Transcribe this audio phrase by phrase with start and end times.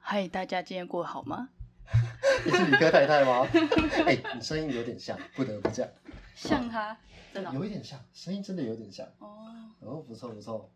[0.00, 1.48] 嗨，大家今天过得好吗？
[2.44, 3.46] 你是李哥太太吗？
[4.04, 5.88] 哎、你声音有点像，不得不讲，
[6.34, 6.94] 像他，
[7.32, 9.06] 真的哦有一点像，声音真的有点像。
[9.20, 10.70] 哦，哦，不错不错。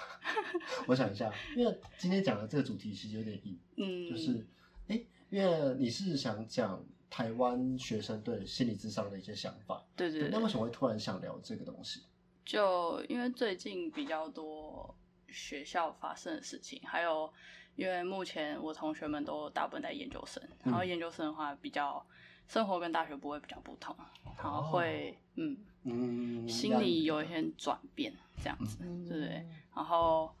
[0.86, 4.46] 我想一下，因为今天讲的这个主题其实有点硬，嗯，就是
[4.88, 12.02] 哎、因为你是想讲台湾学生对心理智商的一些想法，对对对，那为什么会突然想聊这个东西？
[12.48, 14.96] 就因为最近比较多
[15.28, 17.30] 学校发生的事情，还有
[17.76, 20.88] 因为目前我同学们都大部分在研究生，然后嗯。
[20.88, 22.02] 研究生的话比较
[22.46, 23.94] 生活跟大学不会比较不同，
[24.38, 28.10] 然后会嗯嗯，心里有一些转变
[28.42, 29.06] 这样子，嗯。
[29.06, 29.46] 对不对？
[29.76, 30.34] 然后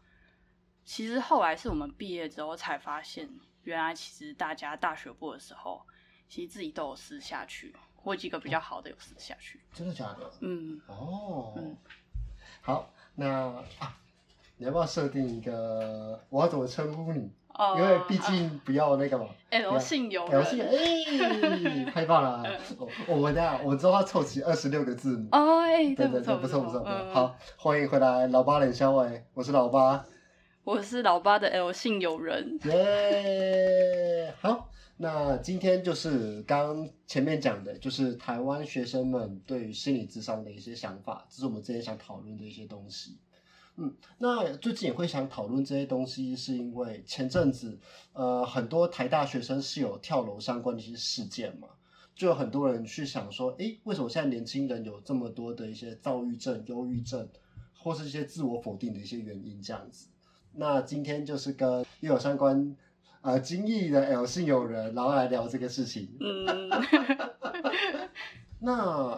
[0.86, 3.28] 其实后来是我们毕业之后才发现，
[3.64, 5.86] 原来其实大家大学部的时候，
[6.26, 7.76] 其实自己都有私下去，
[8.08, 10.30] 我几个比较好的有私下去，真的假的？
[10.40, 11.76] 嗯，哦，嗯
[12.62, 13.28] 好，那
[13.78, 13.94] 啊，
[14.56, 17.30] 你要不要设定一个我要怎么称呼你？
[17.52, 19.26] 哦因为毕竟不要那个嘛。
[19.50, 22.58] L 姓友 L 姓，人， 哎，太棒了！
[22.78, 25.28] 我我们等一下，我之后要凑齐二十六个字母。
[25.32, 26.82] 哦，哎，对对对，不错不错不错。
[26.86, 30.04] 嗯，好，欢迎回来，老八脸小伟，我是老八，
[30.64, 34.32] 我是老八的 L 姓友人，耶！
[34.40, 34.70] 好，
[35.00, 43.16] 那今天就是刚前面讲的，就是台湾学生们对于心理智商的一些想法，这是我们之前想讨论的一些东西。
[43.76, 47.78] 嗯，那最近也会想讨论这些东西，是因为前阵子，
[48.12, 51.68] 呃，很多台大学生是有跳楼相关的一些事件嘛，
[52.16, 57.28] 就有很多人去想说，诶，为什么现在年轻人有这么多的一些躁郁症、忧郁症，
[57.78, 60.08] 或是一些自我否定的一些原因这样子。
[60.54, 62.76] 那今天就是跟又有相关
[63.22, 66.08] 呃精益的 L 姓友人，然后来聊这个事情。
[66.20, 66.68] 嗯，
[68.60, 68.72] 那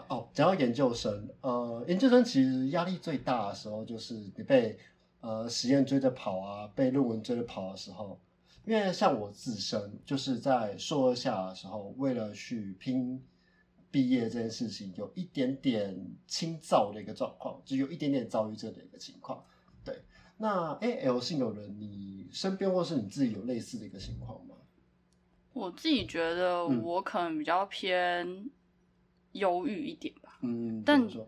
[0.09, 4.79] 哦，讲到研究生，呃，研究生其实压力最大的时候就是你被
[5.21, 8.21] 呃实验追着跑啊，被论文追着跑的时候。
[8.67, 13.21] 因为像我自身就是在硕二下的时候，为了去拼
[13.91, 19.43] 毕业这件事情，有一点点轻躁的一个状况，就有一点点躁郁症的一个情况。
[20.41, 24.57] 对，那哎，L 姓友人，你身边或是你自己有类似的一个情况吗？
[25.53, 26.83] 我自己觉得嗯。
[26.83, 28.49] 我可能比较偏
[29.33, 31.27] 忧郁一点吧，嗯，但嗯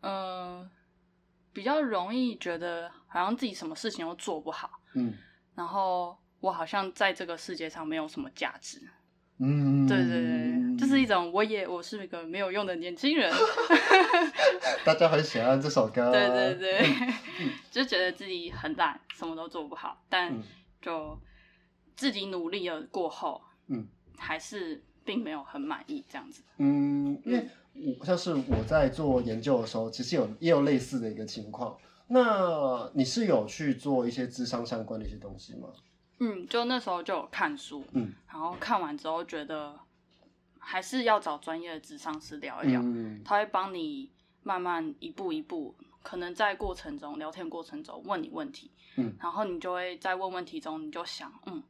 [0.00, 0.70] 呃，
[1.52, 5.14] 比较容易觉得好像自己什么事情都做不好，嗯。
[5.54, 8.80] 然后我好像在这个世界上没有什么价值。
[9.42, 13.32] 嗯，对对对，就是一种我也我是一个没有用的年轻人。
[14.84, 16.12] 大家很喜欢这首歌。
[16.12, 16.86] 对对对，
[17.70, 20.42] 就觉得自己很懒，什么都做不好，但嗯
[20.82, 21.18] 就
[21.96, 23.86] 自己努力了过后，嗯
[24.18, 26.42] 还是并没有很满意这样子。
[26.58, 27.48] 嗯，因为
[27.98, 31.76] 我像是我在做研究的时候，其实有也有类似的一个情况。
[32.08, 35.68] 那你是有去做一些智商相关的一些东西吗？
[36.20, 39.78] 嗯，就那时候就有看书，嗯然后看完之后觉得
[40.58, 44.10] 还是要找专业的智商师聊一聊，嗯他会帮你
[44.42, 51.62] 慢慢一步一步，可能在过程中聊天过程中问你问题，嗯然后你就会在问问题中，你就想，嗯，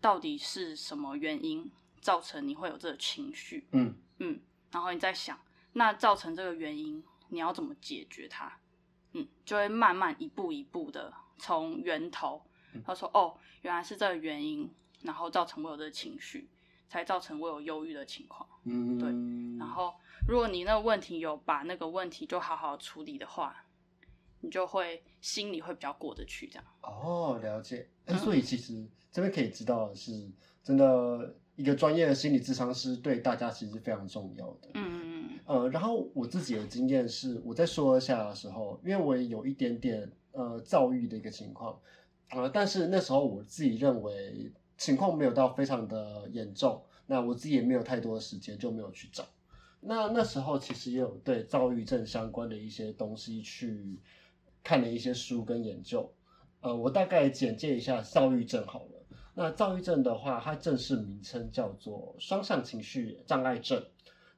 [0.00, 1.70] 到底是什么原因
[2.00, 3.66] 造成你会有这个情绪？
[3.72, 4.40] 嗯嗯，
[4.72, 5.38] 然后你再想，
[5.74, 8.50] 那造成这个原因，你要怎么解决它？
[9.12, 12.42] 嗯，就会慢慢一步一步的从源头，
[12.84, 14.70] 他说，哦，原来是这个原因，
[15.02, 16.48] 然后造成我有这个情绪，
[16.88, 18.48] 才造成我有忧郁的情况。
[18.64, 19.08] 嗯，对
[19.58, 19.94] 然后，
[20.26, 23.64] 如果你那个问题有把那个问题就好好处理的话，
[24.40, 26.64] 你就会心里会比较过得去，这样。
[26.82, 27.88] 哦，了解。
[28.06, 30.30] 哎、嗯所以其实这边可以知道的是，
[30.62, 34.68] 真的一个专业的心理智商师对大家其实是非常重要的。
[34.74, 41.80] 嗯嗯嗯呃，然后我自己的经验是，我在说一下的时候，因为我也有一点点呃躁郁的一个情况，
[42.30, 49.24] 呃，但是那时候我自己认为情况没有到非常的严重，那我自己也没有太多的时间，就没有去找。
[49.80, 53.98] 那那时候其实也有对躁郁症相关的一些东西去
[54.62, 56.12] 看了一些书跟研究。
[56.60, 59.06] 呃，我大概简介一下躁郁症好了。
[59.34, 63.80] 那躁郁症的话，它正式名称叫做双向情绪障碍症。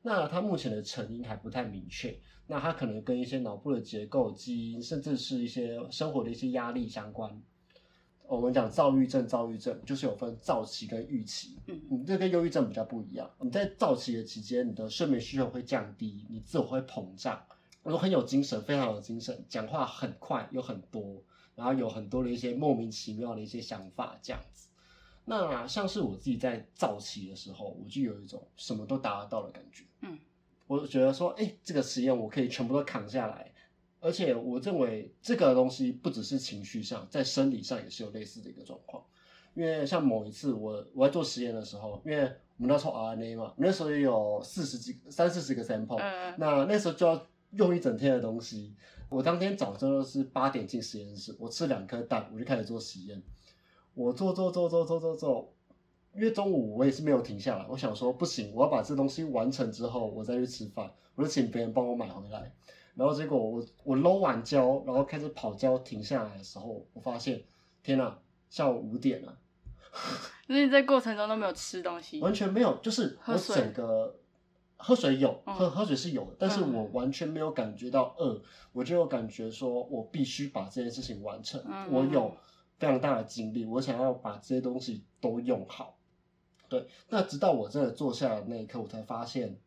[0.03, 2.15] 那它目前的成因还不太明确，
[2.47, 7.43] 那它可能跟一些脑部的结构、基因，甚至是一些生活的一些压力相关。
[8.31, 11.59] 我们讲躁郁症，躁郁症就是有分躁期跟郁期。
[11.67, 13.29] 嗯嗯，这跟忧郁症比较不一样。
[13.41, 17.43] 你在躁期的期间，你的睡眠需求会降低，你自我会膨胀，
[17.83, 21.21] 然后很有精神，非常有精神，讲话很快又很多，
[21.57, 24.69] 然后有很多的一些莫名其妙的一些想法，这样子。
[25.25, 29.83] 那像是我自己在躁期的时候，我就有一种什么都达得到的感觉。
[30.03, 30.17] 嗯，
[30.69, 33.50] 我就觉得说，哎、这个实验我可以全部都扛下来，
[34.01, 39.03] 而且我认为这个东西不只是情绪上，在生理上也是有类似的一个状况。
[39.55, 42.23] 因为像某一次我我在做实验的时候，因为
[42.57, 48.75] 我们那时候 RNA 嘛，那时候也有四十几三四十个 sample，、嗯那那时候就要用一整天的东西。
[49.09, 53.21] 我当天早上是八点进实验室，我吃两颗蛋，我就开始做实验。
[53.95, 55.53] 我做做做做做做做，
[56.15, 62.53] 因为中午我也是没有停下来，我想说不行，我要把这东西完成之后，我再去吃饭，我就请别人帮我买回来。
[62.95, 67.43] 然后结果我我搂完胶，然后开始跑胶停下来的时候，我发现
[67.83, 69.39] 天呐，下午五点了，
[70.47, 74.17] 就是你在过程中都没有吃东西，完全没有，就是我喝水整个
[74.77, 75.55] 喝水有，嗯。
[75.55, 78.43] 喝喝水是有的，但是嗯我完全没有感觉到饿，
[78.73, 82.37] 我就有感觉说我必须把这件事情完成，嗯我有
[82.79, 85.99] 非常大的精力，我想要把这些东西都用好。
[86.69, 89.59] 对，那直到我真的坐下那一刻，我才发现，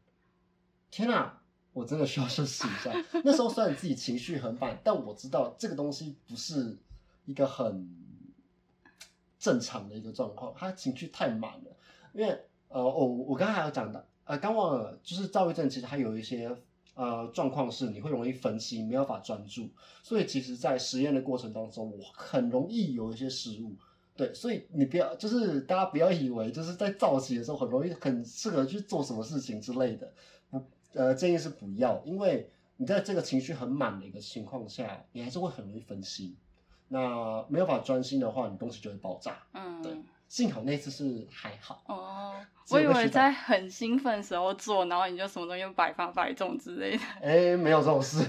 [0.89, 1.42] 天啊，
[1.73, 2.93] 我真的需要休息一下。
[3.23, 6.77] 那时候虽然自己情绪很满，但我知道这个东西不是
[7.25, 7.89] 一个很
[9.39, 11.75] 正常的一个状况，他情绪太满了。
[12.13, 12.39] 因为
[12.69, 16.55] 呃，我我刚才还有讲到，呃，刚忘了，就是躁郁症其实还有一些
[16.93, 19.69] 呃状况是你会容易分心，没有办法专注，
[20.03, 23.75] 所以其实在实验的过程当中，我很容易有一些失误。
[24.15, 30.13] 对，所以你不要，就是大家不要以为就是在躁期的时候很容易很适合去做什么事情之类的，
[30.93, 36.35] 呃，建议是不要，因为你在这个情绪很满的一个情况下，你还是会很容易分心。
[36.89, 39.37] 那没有办法专心的话，你东西就会爆炸。
[39.53, 42.35] 嗯对嗯，幸好那次是还好，哦，
[42.69, 47.03] 我以为在很兴奋的时候做，然后你就什么东西都百发百中之类的。
[47.21, 48.23] 哎、没有这种事，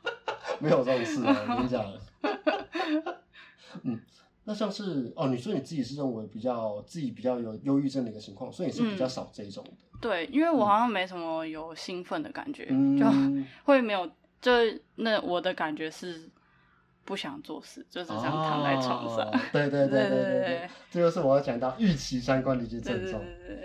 [0.60, 1.46] 没有这种事啊！
[1.48, 1.92] 我跟你讲，
[3.84, 4.00] 嗯，
[4.44, 12.66] 那像是哦，你说你自己是认为比较自己比较有忧郁症的一个情况，所以你是比较嗯少这一种的，对，因为我好像没什么有兴奋的感觉，
[12.98, 13.06] 就
[13.64, 14.04] 会没有，
[14.40, 14.50] 就
[14.96, 16.28] 那我的感觉是
[17.04, 19.30] 不想做事，就是想躺在床上。
[19.52, 23.22] 对对对对对对，这就是我要讲到预期相关的一些症状。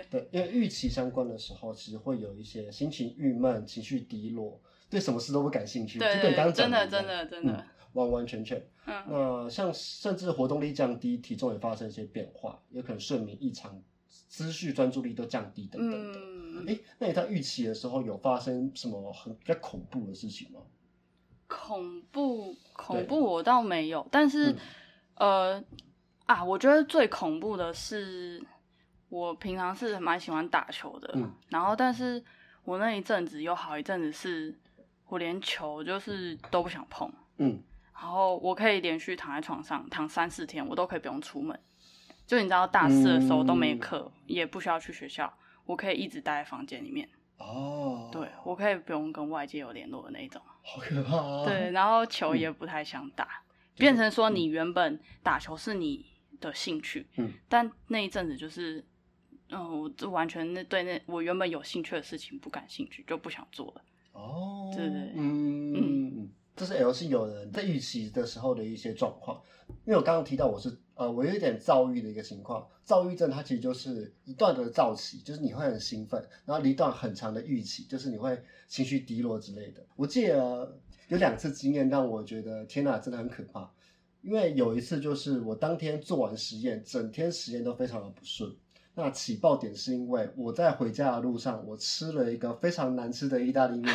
[0.08, 6.86] 对，因为预期相关的时候，其实会有一些心情郁闷、情绪低落，对什么事都不感兴趣，就跟刚刚讲的。
[6.86, 7.64] 真的真的真的，
[7.94, 8.64] 完完全全。
[8.86, 13.82] 那像甚至活动力降低，体重也发生一些变化，也可能睡眠异常。
[14.28, 16.18] 思绪专注力都降低等等的。
[16.20, 20.60] 嗯，哎、那你在预期的时候有发生什么很比较恐怖的事情吗？
[21.46, 24.58] 恐怖恐怖我倒没有，但是、嗯。
[25.16, 25.64] 呃
[26.26, 28.40] 啊，我觉得最恐怖的是
[29.08, 31.32] 我平常是蛮喜欢打球的，嗯。
[31.48, 32.22] 然后但是
[32.64, 34.54] 我那一阵子有好一阵子是
[35.06, 37.60] 我连球就是都不想碰，嗯，
[37.94, 41.58] 然后我可以连续躺在床上躺三四天，我都可以不用出门。
[42.28, 45.32] 就你知道大四的时候都没嗯课，也不需要去学校，
[45.64, 47.08] 我可以一直待在房间里面。
[47.38, 50.42] 哦，对我可以不用跟外界有联络的那一种。
[50.62, 51.44] 好可怕啊！
[51.46, 53.26] 对，，然后球也不太想打，
[53.76, 56.04] 变成说你原本打球是你
[56.38, 58.84] 的兴趣，嗯，但那一阵子就是，
[59.48, 63.82] 嗯，我就完全那对那我原本有兴趣的事情不感兴趣，就不想做了。
[64.12, 69.40] 哦，对对嗯嗯嗯，这是 L 系有人在预期的时候的一些状况。
[69.84, 78.36] 因为我刚刚提到我是呃，我有一点躁郁的一个情况，躁郁症它其实就是一段的躁期，就是你会很兴奋，然后一段很长的预期，就是你会
[78.66, 79.80] 情绪低落之类的。
[79.94, 80.76] 我记得
[81.06, 83.70] 有两次经验让我觉得天哪，真的很可怕。
[84.22, 88.52] 因为有一次就是我当天做完实验，整天实验都非常的不顺。
[88.96, 93.94] 那起爆点是因为我在回家的路上，我吃了一个非常难吃的意大利面，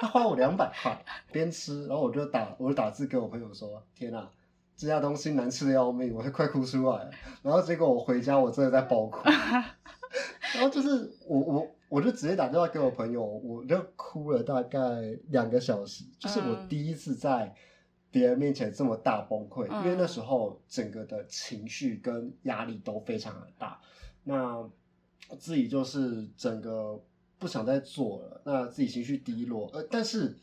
[0.00, 0.96] 他花我两百块，
[1.32, 4.30] 边吃，然后我就打我就打字给我朋友说：“天哪、
[4.76, 7.10] 这家东西难吃的要命，我会快哭出来了。”
[7.42, 9.28] 然后结果我回家，我真的在爆哭。
[10.54, 14.78] 然后就是我我我就直接打电话给我朋友，我就哭了大概
[15.28, 17.54] 两个小时，就是我嗯第一次在
[18.10, 23.78] 别人面前这么大崩溃，因为那嗯时候整个的情绪跟压力都非常的大，
[24.24, 24.66] 那
[25.38, 26.98] 自己就是整个
[27.38, 30.34] 不想再做了，那自己情绪低落，呃，但是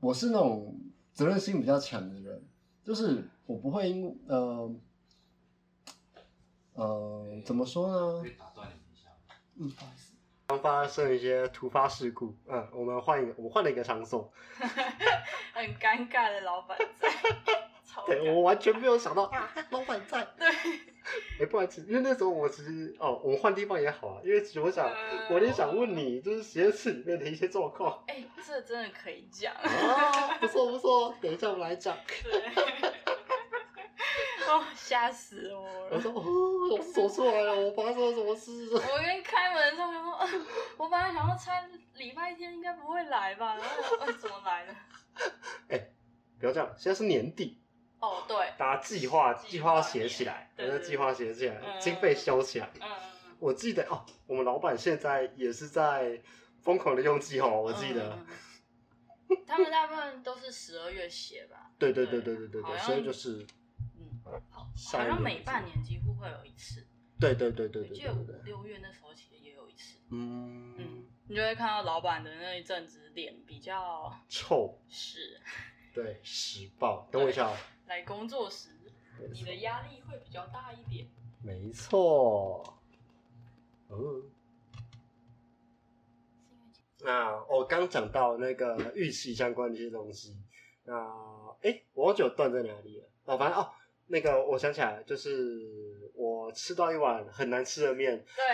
[0.00, 0.78] 我是那种
[1.12, 2.40] 责任心比较强的人，
[2.88, 4.74] 就是我不会因呃
[6.72, 8.22] 呃怎么说呢？
[8.22, 9.10] 被打断你一下。
[9.56, 10.14] 嗯，不好意思，
[10.46, 14.32] 刚发生一些突发事故，嗯，我们换一个，我们换了一个场所，
[15.52, 17.10] 很尴尬的老板在，
[18.00, 20.48] 超对我完全没有想到 啊，老板在，对，
[21.40, 29.52] 哎、不好意思，因为那时候我其实哦，我们换地方也好啊，因为其实我想，嗯我也想问你，就是实验室里面的一些状况哎、这真的可以讲。
[29.54, 31.96] 哦，不错不错，等一下我们来讲。
[32.22, 32.40] 对，
[34.48, 35.96] 哦，吓死我了！
[35.96, 36.22] 我说哦，
[36.70, 38.68] 我走出来了，我发生了什么事？
[38.74, 40.28] 我跟开门的时候想说，呃
[40.76, 44.74] 我本来想要猜礼拜天应该不会来吧，然后、呃、怎么来了？
[46.40, 47.60] 不要这样，现在是年底，
[48.00, 52.70] 哦，对，大家计划计划要写起来，对对大家计划写起来，嗯经费收起来。
[52.80, 52.88] 嗯
[53.40, 56.20] 我记得哦，我们老板现在也是在
[56.60, 58.18] 疯狂的用计划，我记得。
[59.46, 61.70] 他们大部分都是十二月写吧？
[61.78, 63.46] 对对对对对对对，所以就是
[63.96, 66.84] 嗯，好，好像每半年几乎会有一次。
[67.20, 69.98] 对对对对我记得六月那时候其实也有一次。
[70.10, 75.40] 嗯嗯，你就会看到老板的那一阵子脸比较臭，是，
[75.94, 77.08] 对，实爆。
[77.12, 77.56] 等我一下哦，
[77.88, 78.68] 来工作时
[79.32, 81.08] 你的压力会比较大一点。
[81.42, 82.62] 没错。
[83.88, 84.30] 嗯，
[87.00, 90.36] 那我刚讲到那个预期相关的一些东西，
[90.84, 90.94] 那
[91.62, 93.08] 哎，我忘记我断在哪里了。
[93.24, 93.72] 哦，反正哦，
[94.06, 98.44] 那个我想起来，就是我吃到一碗很难吃的面，对，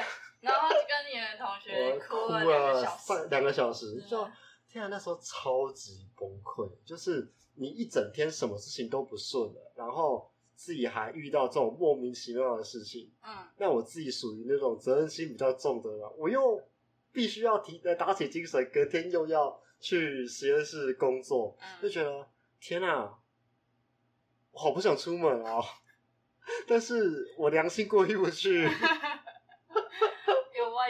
[0.41, 4.33] 然后跟你的同学哭哭了两个小时，半两个小时，是就吗
[4.69, 16.63] 天啊，那时候超级崩溃，就是你一整天什么事情都不顺了，然后自己还遇到这种莫名其妙的事情，嗯，那我自己属于那种责任心比较重的人，我又
[17.13, 21.83] 必须要提呃打起精神，隔天又要去实验室工作，嗯。
[21.83, 22.27] 就觉得
[22.61, 23.19] 天啊，
[24.53, 25.63] 我好不想出门哦，
[26.67, 28.69] 但是我良心过意不去。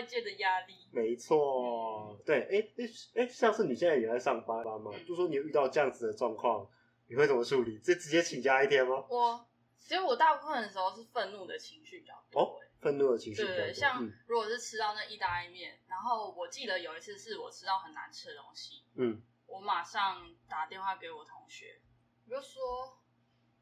[0.04, 0.75] 界的压力。
[0.92, 2.88] 没错，对，哎哎
[3.23, 4.90] 哎，像是你现在也在上班吗？
[4.94, 6.66] 嗯就说你有遇到这样子的状况，
[7.08, 7.78] 你会怎么处理？
[7.78, 9.04] 这直接请假一天吗？
[9.08, 9.46] 我
[9.78, 21.80] 其实我大部分的时候是愤怒的情绪比较多、哦欸愤怒的情绪对对，比较多，像嗯如果是吃到那意大利面，然后我记得有一次是我吃到很难吃的东西，嗯，我马上打电话给我同学，
[22.28, 22.99] 我就说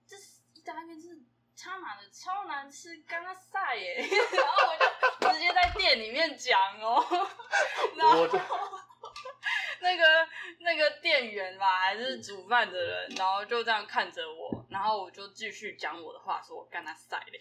[0.05, 1.23] 这是意大利面是
[1.57, 4.09] 他妈的超难吃，干他晒耶， 然
[4.49, 4.85] 后我就
[5.33, 7.05] 直接在店里面讲哦，
[7.97, 8.27] 然后
[9.81, 10.29] 那个
[10.61, 17.39] 那个店员吧，还是煮饭的人，然后就这样看着我，然后我就继续讲我的话，说我干他晒嘞。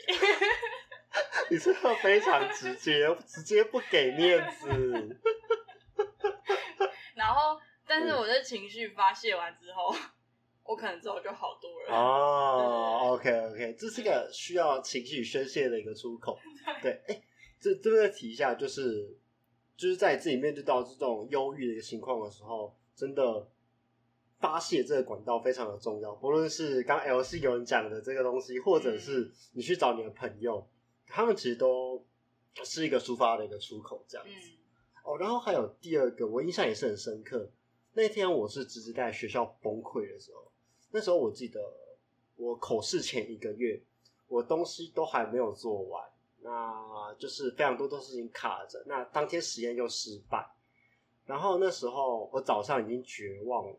[1.52, 5.20] 你这个非常直接，直接不给面子。
[7.14, 9.94] 然后，但是我的情绪发泄完之后，
[10.64, 11.96] 我可能之后就好多了。
[11.96, 16.40] 哦，OK OK，这是个需要情绪宣泄的一个出口。
[16.82, 17.22] 对，哎，
[17.62, 19.16] 这这边提一下，就是
[19.78, 23.48] 就是在自己面对到这种忧郁的一个情况的时候，真的
[24.40, 26.14] 发泄这个管道非常的重要。
[26.16, 30.68] 不论是刚 L C 有人讲的这个东西，或者是你去找你的朋友，
[31.06, 32.04] 他们其实都
[32.64, 34.34] 是一个抒发的一个出口，这样子。
[34.34, 34.58] 嗯
[35.04, 37.50] 哦，然后还有第二个，我印象也是很深刻。
[37.94, 40.52] 那天我是直直在学校崩溃的时候，
[40.92, 41.60] 那时候我记得
[42.36, 43.82] 我口试前一个月，
[44.28, 46.08] 我东西都还没有做完，
[46.42, 48.84] 那就是非常多的事情卡着。
[48.88, 50.46] 那当天实验又失败，
[51.26, 53.76] 然后那时候我早上已经绝望了，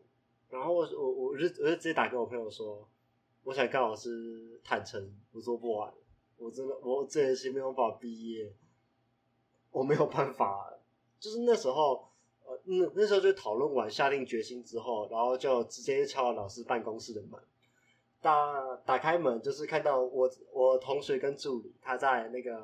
[0.49, 2.87] 然后我我我就我就直接打给我朋友说，
[3.43, 5.93] 我想跟老师坦诚，我做不完，
[6.37, 8.53] 我真的我这学期没有办法毕业，
[9.71, 10.69] 我没有办法。
[11.19, 12.09] 就是那时候，
[12.45, 17.39] 呃，那那时候就讨论完下定决心之后，然后就直接敲了老师办公室的门。
[18.23, 22.57] 打打开门，就是看到我我同学跟助理他在那个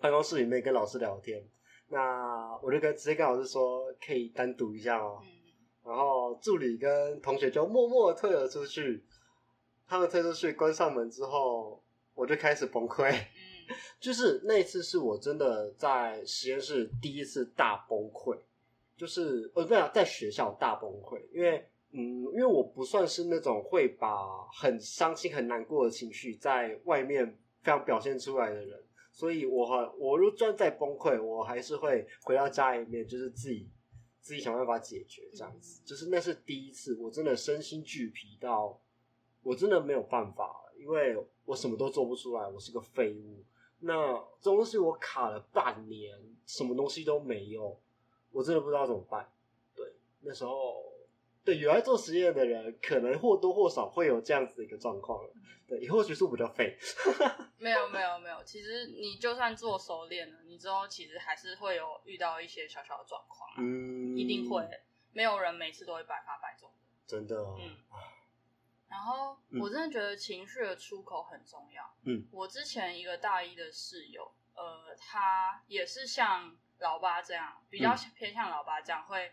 [0.00, 1.44] 办公室里面跟老师聊天。
[1.88, 5.20] 那我就跟直接跟老师说，可以单独一下哦。
[5.22, 5.28] 嗯
[5.84, 9.04] 然后助理跟同学就默默的退了出去。
[9.84, 11.82] 他们退出去，关上门之后，
[12.14, 13.10] 我就开始崩溃。
[13.12, 18.36] 嗯就是那一次是我真的在实验室第一次大崩溃，
[18.96, 27.26] 就是呃，不是在学校大崩溃，因为嗯，因为我不算是那种会把很伤心、很难过的情绪在外面
[27.62, 28.82] 非常表现出来的人，
[29.12, 33.68] 所以我很我如果就算再崩溃，我还是会回到家里面，就是自己
[34.20, 35.82] 自己想办法解决这样子。
[35.84, 38.80] 就是那是第一次，我真的身心俱疲到
[39.42, 43.44] 我真的没有办法了，因为我什么都做不出来，我是个废物。
[43.80, 47.78] 那这种东西我卡了半年，什么东西都没有，
[48.30, 49.28] 我真的不知道怎么办。
[49.74, 50.91] 对，那时候
[51.44, 55.18] 对有在做实验的人，可能或多或少会有这样子的一个状况。
[55.66, 56.76] 对，以后学术比较废。
[57.58, 64.68] 没有没有没有，其实你就算做熟练了，你之后其实还是会有遇到一些小小的状况啊，嗯，一定会，
[65.12, 66.76] 没有人每次都会百发百中的。
[67.06, 67.56] 真的、哦。
[67.58, 67.76] 嗯
[68.88, 71.82] 然后嗯我真的觉得情绪的出口很重要。
[72.04, 79.32] 嗯，我之前一个大一的室友，呃，他也是像老八这样，比较嗯偏向老八这样，会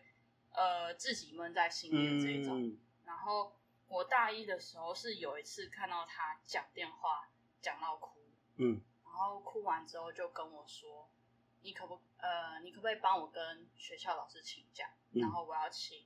[0.59, 2.61] 呃自己闷在心里的这一种。
[2.61, 3.55] 嗯然后
[3.87, 7.27] 我大一的时候是有一次看到他讲电话
[7.59, 8.19] 讲到哭，
[8.57, 11.09] 嗯然后哭完之后就跟我说
[11.63, 14.93] ：“你可不呃，你可不可以帮我跟学校老师请假？
[15.13, 16.05] 嗯然后我要请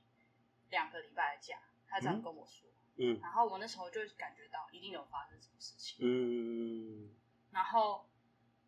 [0.70, 7.14] 两个礼拜的假。”他这样跟我说，嗯然后我那时候就感觉到一定有发生什么事情，嗯
[7.50, 8.08] 然后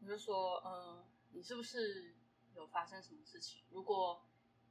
[0.00, 2.14] 我就说，呃，你是不是
[2.55, 3.64] 有发生什么事情？
[3.71, 4.23] 如果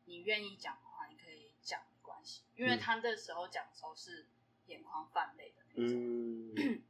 [0.05, 2.43] 你愿意讲的话，你可以讲，没关系。
[2.55, 4.27] 因为嗯他那时候讲的时候是
[4.67, 5.95] 眼眶泛泪的那种，
[6.55, 6.83] 嗯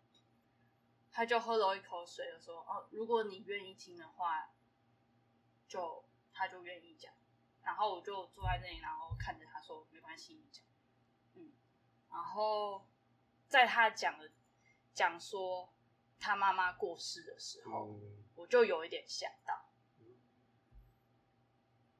[1.11, 4.53] 他就喝了一口水，就说，哦，如果你愿意听的话，
[5.67, 6.03] 就
[6.33, 7.13] 他就愿意讲。
[7.63, 10.63] 然后我就坐在那里，然后看着他说，没关系，你讲。
[11.33, 11.53] 嗯，
[12.11, 12.85] 然后
[13.47, 14.29] 在他讲的
[14.93, 15.73] 讲说
[16.19, 19.64] 他妈妈过世的时候，嗯我就有一点吓到。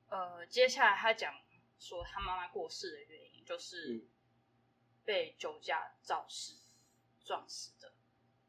[0.09, 1.33] 呃，接下来他讲
[1.79, 4.09] 说他妈妈过世的原因就是嗯
[5.03, 6.53] 被酒驾肇事
[7.24, 7.93] 撞死的，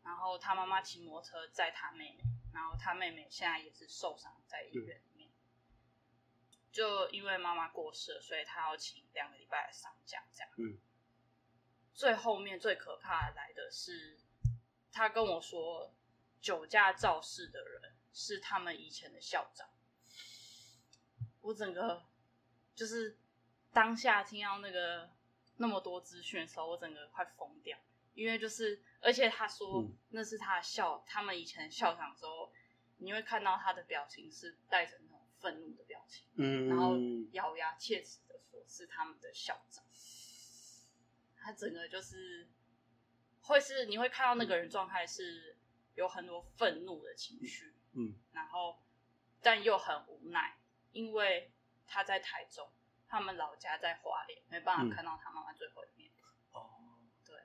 [0.02, 5.30] 然后他妈妈骑摩托车载他妹妹，然后他妹妹现在也是受伤在医院里面。
[6.70, 10.52] 就因为妈妈过世了，所以他要请两个礼拜的丧假，这样。
[10.58, 10.78] 嗯。
[11.94, 14.18] 最后面最可怕的来的是，
[14.92, 15.94] 他跟我说，
[16.40, 19.66] 酒驾肇事的人是他们以前的校长。
[21.46, 22.04] 我整个
[22.74, 23.16] 就是
[23.72, 25.08] 当下听到那个
[25.58, 27.78] 那么多资讯的时候，我整个快疯掉，
[28.14, 29.96] 因为就是而且他说嗯。
[30.10, 32.50] 那是他的校，他们以前校长的时候，
[32.96, 36.26] 你会看到他的表情是带着那种愤怒的表情。
[36.34, 36.96] 嗯，然后
[37.32, 39.84] 咬牙切齿的说是他们的校长，
[41.36, 42.48] 他整个就是
[43.42, 45.56] 会是你会看到那个人状态是
[45.94, 48.14] 有很多愤怒的情绪，嗯。
[48.32, 48.82] 然后
[49.42, 50.58] 但又很无奈，
[50.96, 51.52] 因为
[51.86, 52.72] 他在台中，
[53.06, 54.88] 他们老家在花莲，没办嗯。
[54.88, 56.10] 法看到他妈妈最后一面。
[56.52, 56.96] 哦。
[57.22, 57.38] 对，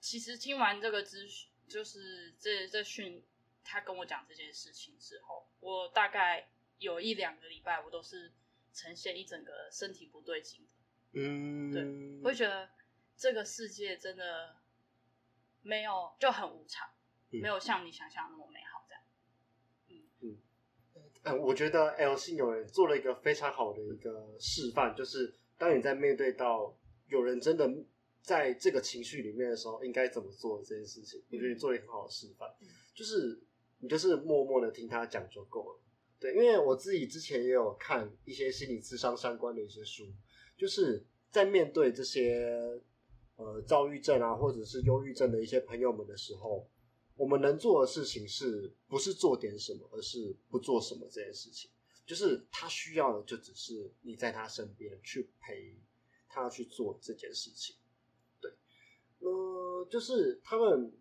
[0.00, 3.22] 其实听完这个资讯，就是这这讯，
[3.62, 8.32] 他跟我讲这件事情之后，我大概有一两个礼拜，我都是
[8.72, 10.70] 呈现一整个身体不对劲的，
[11.12, 11.70] 嗯。
[11.70, 12.70] 对会觉得
[13.14, 14.56] 这个世界真的
[15.60, 16.88] 没有就很无常，
[17.30, 17.42] 嗯。
[17.42, 18.67] 没有像你想象那么美好。
[21.22, 26.74] 嗯，我觉得 L 姓有人做了一个非常好的一个示范，就是当你在面对到
[27.08, 27.70] 有人真的
[28.22, 31.22] 在这个情绪里面的时候，应该怎么做这件事情。
[31.30, 33.40] 我觉得你做了一个很好的示范，嗯就是
[33.78, 35.80] 你就是默默的听他讲就够了。
[36.20, 40.04] 对，因为我自己之前也有看一些心理智商相关的一些书，
[40.56, 42.80] 就是在面对这些
[43.36, 46.68] 呃躁郁症啊或者是忧郁症的一些朋友们的时候，
[47.18, 51.68] 我们能做的事情是不是做点什么，而是不做什么这件事情。
[52.06, 55.76] 就是他需要的就只是你在他身边去陪
[56.26, 57.76] 他去做这件事情。
[58.40, 58.50] 对，
[59.18, 60.92] 呃，就是他们，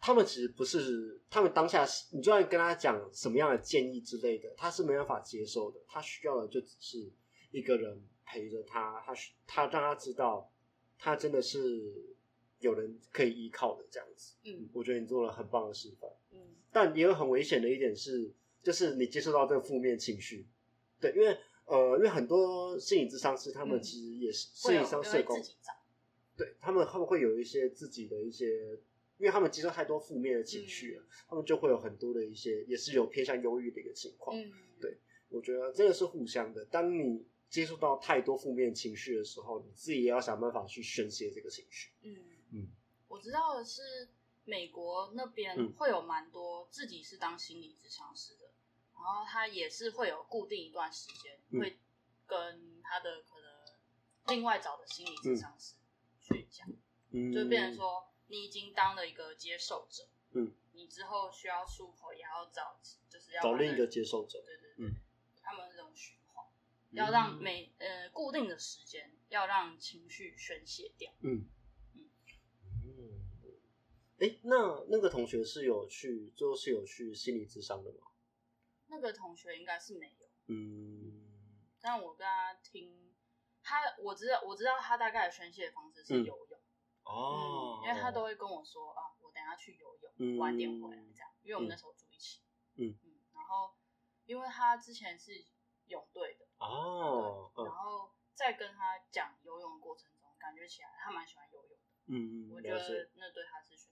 [0.00, 5.78] 他们其实不是，他们当下，你就算跟他讲什么样的建议之类的，他是没办法接受的。
[5.86, 7.12] 他需要的就只是
[7.52, 9.14] 一个人陪着他，他
[9.46, 10.50] 他让他知道，
[10.98, 12.16] 他真的是
[12.62, 14.34] 有人可以依靠的这样子。
[14.44, 16.10] 嗯我觉得你做了很棒的示范。
[16.32, 16.38] 嗯
[16.72, 20.46] 但也有很危险的一点是，就是你接受到这个负面情绪，
[20.98, 25.42] 对，因为呃，因为很多心理咨商师他们嗯其实也是会心理商有因为社工
[26.34, 28.46] 对他们他们会有一些自己的一些，
[29.18, 34.34] 因为他们接受太多负面的情绪了，他们就会有很多的一些也是有偏向忧郁的一个情况。
[34.36, 34.96] 嗯对
[35.28, 36.64] 我觉得这个是互相的。
[36.64, 41.90] 当你接触到太多负面情绪的时候，你自己也要想办法去宣泄这个情绪。
[42.02, 42.16] 嗯
[42.52, 42.68] 嗯。
[43.08, 44.08] 我知道的是，
[44.44, 45.72] 美国那边嗯。
[45.74, 48.50] 会有蛮多自己是当心理咨商师的，
[48.94, 51.60] 然后他也是会有固定一段时间、嗯。
[51.60, 51.78] 会
[52.26, 55.74] 跟他的可能另外找的心理咨商师
[56.20, 56.68] 去讲，
[57.10, 64.42] 嗯，就变成说你已经当了一个接受者，嗯，你之后需要出口也要找，就是要找另一个接受者。
[64.46, 64.94] 对对对，嗯
[65.42, 66.46] 他们这种循环，
[66.92, 71.12] 要让每呃固定的时间要让情绪宣泄掉。
[71.20, 71.44] 嗯，嗯，
[74.22, 78.06] 哎，那那个同学是有去，最后是有去心理咨商的吗？
[78.86, 80.28] 那个同学应该是没有。
[80.46, 81.26] 嗯。
[81.80, 83.12] 但我跟他听，
[83.64, 86.60] 他我知道我知道他大概的宣泄方式是嗯游泳，
[87.02, 88.22] 哦，嗯，因为他都。
[88.22, 92.42] 会跟我说啊，我等下去游泳，嗯晚点回来这样，因为我们那时候住一起，
[92.76, 92.94] 嗯。
[93.02, 93.18] 嗯。
[93.34, 93.74] 然后
[94.26, 95.44] 因为他之前是
[95.86, 103.91] 泳队的，哦，对，然嗯后在跟他讲游泳的过程中，感觉起来他蛮喜欢游泳的，嗯嗯，我觉得那对他是宣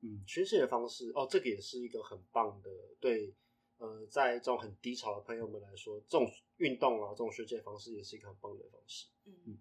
[0.00, 3.34] 嗯，宣泄的方式哦，这个也是一个很棒的，对，
[3.78, 9.06] 呃，在这种很低潮的朋友们来说，这种运动啊，这种宣泄方式也是一个很棒的方式。
[9.24, 9.58] 嗯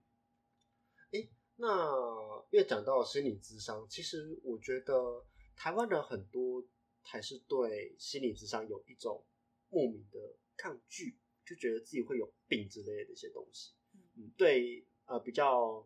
[1.60, 6.64] 那因为讲到心理智商，其实我觉得台湾人很多
[7.02, 9.26] 还是对心理智商有一种
[9.68, 10.20] 莫名的
[10.56, 13.74] 抗拒，就觉得自己会有病之类的一些东西。
[13.92, 15.84] 嗯嗯，对，呃，比较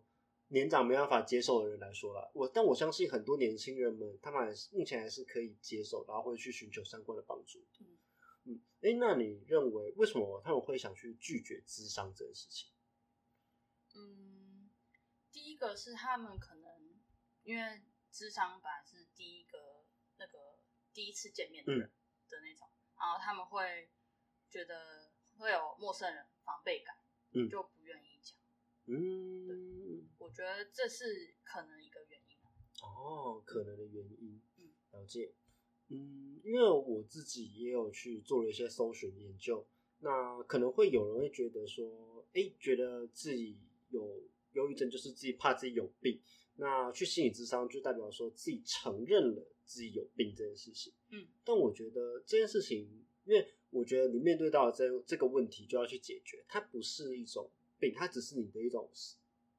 [0.52, 7.66] 年长没办法接受的人来说啦，我但我相信很多年轻人们，他们还是目前还是可以接受，然后会去寻求相关的帮助。
[7.80, 7.98] 嗯
[8.44, 12.70] 嗯，哎，那你认为为什么他们会想去拒绝智商这件事情？
[13.96, 14.70] 嗯，
[15.32, 17.00] 第一个是他们可能
[17.44, 19.86] 因为智商本来是第一个
[20.18, 20.60] 那个
[20.94, 21.90] 第一次见面的人
[22.30, 23.90] 的那种，然后他们会
[24.50, 26.98] 觉得会有陌生人防备感，
[27.32, 28.36] 嗯就不愿意讲。
[28.88, 29.91] 嗯，
[30.22, 32.38] 我觉得这是可能一个原因。
[32.84, 35.34] 哦，可能的原因，嗯，了解。
[35.90, 39.66] 嗯，因为我自己也有去做了一些搜寻研究，
[40.00, 43.58] 那可能会有人会觉得说，哎，觉得自己
[43.90, 44.22] 有
[44.54, 46.22] 忧郁症，就是自己怕自己有病。
[46.56, 50.94] 那去心理咨商就代表说自己承认了自己有病这件事情。
[51.10, 52.88] 嗯，但我觉得这件事情，
[53.26, 58.88] 因为我觉得你面对到这这个问题就要去解决，它不是一种病，它只是你的一种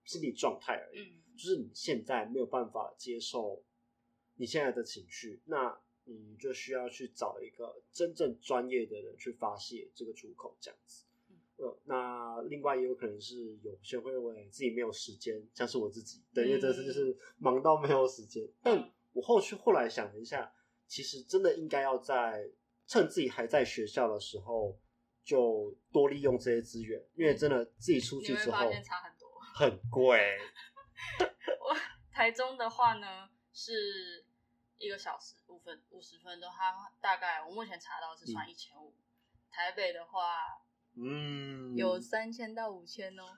[0.04, 1.00] 心理状态而已。
[1.00, 3.64] 嗯就是你现在没有办法接受
[4.36, 11.06] 你现在的情绪，那你就需要去找一个真正专业的人去发泄这个出口，这样子。
[11.86, 18.46] 那另外也有可能是有些会认为自己没有时间，像是我自己，对，因为这次就是忙到没有时间。
[18.62, 20.52] 但我后续后来想了一下，
[20.86, 22.50] 其实真的应该要在
[22.86, 24.78] 趁自己还在学校的时候，
[25.24, 28.70] 就多利用这些资源，因为真的自己出去之后
[29.54, 30.38] 很贵。
[31.60, 31.76] 我
[32.12, 34.24] 台中的话呢是
[34.78, 38.94] 一个小时五分五十分钟，它大概我目前查到是算一千五。
[39.50, 40.62] 台北的话
[40.96, 43.24] 嗯，有三千到五千哦。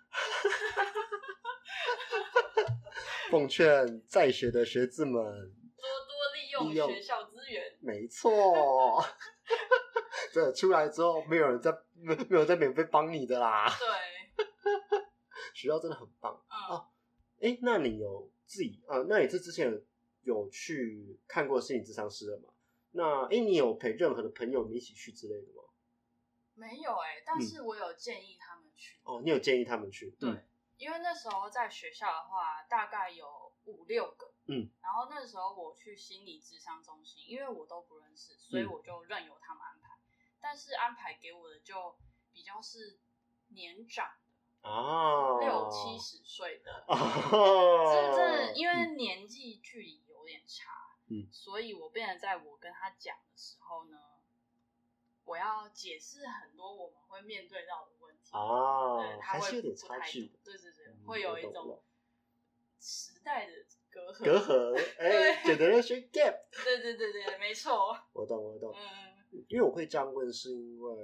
[3.30, 7.76] 奉劝在学的学子们，多多利用学校资源。
[7.80, 9.04] 没错，
[10.32, 13.68] 这出来之后没有人在没没有在免费帮你的啦。
[13.78, 13.86] 对，
[15.54, 16.44] 学校真的很棒。
[16.50, 16.88] 嗯，哦
[17.40, 19.80] 哎，那你有自己呃，那你是之前
[20.22, 22.50] 有去看过心理智商师了吗？
[22.90, 25.62] 那哎，你有陪任何的朋友们一起去之类的吗？
[26.54, 29.00] 没有哎、但是我有建议他们去。
[29.04, 30.10] 哦，你有建议他们去？
[30.20, 39.98] 对，嗯因为那时候在学校的话，大概有五六个，嗯，然后那时候我去心理智商中心，因为我都不认识，所以嗯我就任由他们安排。
[40.40, 41.96] 但是安排给我的就
[42.32, 42.98] 比较是
[43.48, 44.06] 年长
[44.64, 53.98] 啊，六七十岁的，哦，这这因为年纪距离有点差，嗯所以我变得在我跟他讲的时候呢，
[55.24, 58.30] 我要解释很多我们会面对到的问题。
[58.32, 61.82] 哦对，，他会还是有点不太差距懂，对对对，嗯会有一种
[62.80, 63.52] 时代的
[63.90, 64.24] 隔阂。
[64.24, 67.96] 隔阂， 哎，generation gap，对对对对，没错。
[68.14, 68.74] 我懂我懂。
[68.74, 69.13] 嗯
[69.48, 70.96] 因为我会这样问，是因为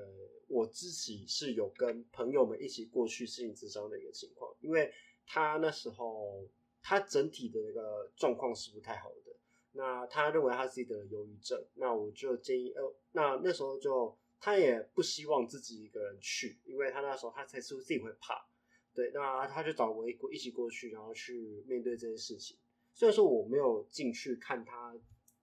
[0.48, 4.92] 我自己是有跟朋友们一起过去心理咨商的一个情况，因为
[5.26, 6.46] 他那时候
[6.82, 9.32] 他整体的那个状况是不太好的，
[9.72, 18.46] 那他认为他自己得了忧郁症，那我就建议，呃，那那时候就他也不希望自己一个人去，因为他那时候他才说自己会怕，
[18.94, 22.56] 对，那他就找我一一起过去，然后去面对这件事情。
[22.92, 24.96] 虽然说我没有进去看他，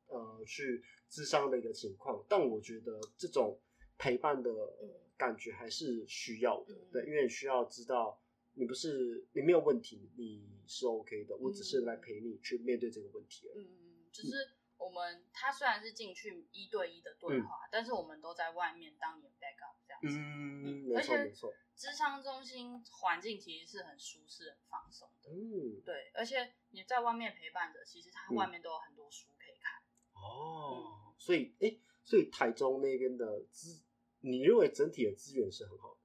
[0.07, 3.59] 呃，去智商的一个情况，但我觉得这种
[3.97, 4.49] 陪伴的
[5.17, 8.21] 感觉还是需要的，嗯对，因为你需要知道
[8.53, 13.65] 你不是你没有问题，你是 OK 的，我只是来陪你去面对这个问题而已。
[13.65, 14.31] 嗯，就是
[14.77, 20.19] 我们他虽然是进去一对一的对话，但是我们都在外面当你的 backup 这样子。
[20.19, 25.31] 嗯，没错没错，智商中心环境其实是很舒适、很放松的。
[25.31, 29.29] 嗯，对，而且你在外面陪伴着，其实它嗯外面都有很多书。
[30.21, 33.83] 哦，所以哎，所以台中那边的资，
[34.21, 35.99] 你认为整体的资源是很好的，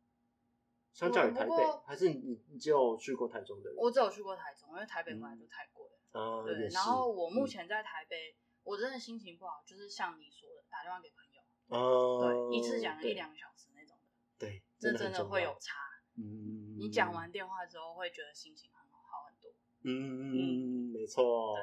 [0.93, 1.53] 相较于台北
[1.87, 3.79] 还是你你只有去过台中的人？
[3.79, 6.21] 我只有去过台中，因为台北本来就太贵了。
[6.21, 12.21] 啊，对，然后我目嗯前在台北，我真的心情不好，就是像你说的，打电话给朋友，啊，
[12.51, 15.81] 对，一次讲对一两个小时那种的，对，这真的会有，差。
[16.15, 19.51] 嗯，你讲完电话之后，会觉得心情很好好很多。
[19.85, 21.57] 嗯嗯嗯，没错。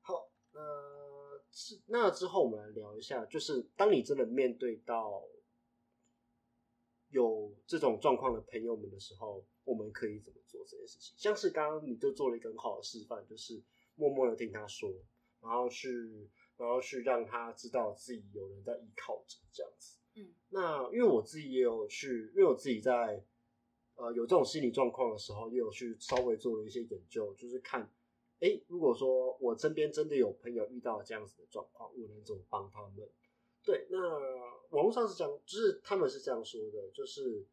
[0.00, 0.99] 好，那是
[1.86, 5.22] 那之后我们来聊一下，就是当你真的面对到
[7.08, 11.14] 有这种状况的朋友们的时候，我们可以怎么做这件事情？
[11.16, 13.62] 像是刚刚你就做了一个很好的示范，就是
[13.94, 14.88] 默默的听他说，
[15.40, 15.88] 然后去，
[16.56, 19.98] 然后去让他知道自己有人在依靠着这样子。
[20.14, 23.24] 嗯那因为我自己也有去，因为我自己在
[23.94, 27.88] 呃有这种心理状况的时候，也有去稍微做了一些研究，就是看，
[28.40, 33.08] 哎，如果说我身边真的有朋友遇到这样子的状况，我能怎么帮他们？
[33.62, 33.98] 对，那
[34.70, 37.46] 网络上是这样，就是他们是这样说的，就是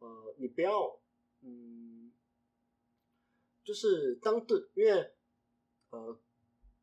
[0.00, 1.00] 呃，你不要，
[1.42, 2.12] 嗯，
[3.62, 5.12] 就是当对，因为
[5.90, 6.18] 呃，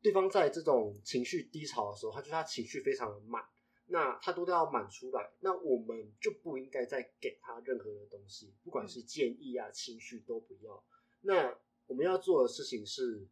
[0.02, 3.44] 对方在这种情绪低潮的时候，他就是他情绪非常的满，
[3.88, 10.82] 那他都要满出来，那我们就不应该再给他任何的东西，不管是建议啊、情绪都不要。
[11.20, 13.28] 那我们要做的事情是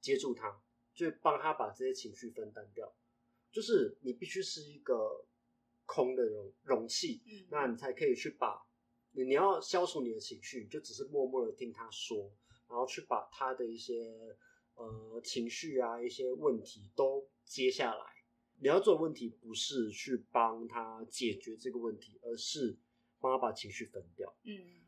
[0.00, 0.60] 接住他，
[0.94, 2.92] 就帮他把这些情绪分担掉。
[3.52, 5.26] 就是你必须是一个
[5.84, 8.64] 空的容容器，嗯那你才可以去把
[9.12, 12.32] 你你要消除你的情绪，就只是默默的听他说，
[12.68, 14.36] 然后去把他的一些
[14.74, 18.04] 呃情绪啊一些问题都接下来。
[18.62, 22.78] 你要做的问题不是去帮他解决这个问题，而是
[23.18, 24.32] 帮他把情绪分掉。
[24.44, 24.79] 嗯嗯，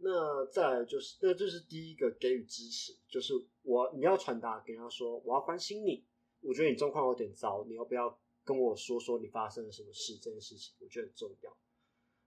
[0.00, 6.04] 那再就是，那这是第一个给予支持，就是我你要传达给他说，我要关心你，
[6.40, 11.56] 我觉得你状况有点糟，你要不要跟我说说你发生了什么事这件事情，我觉得很重要。